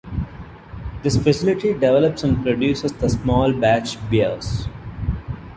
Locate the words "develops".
1.73-2.23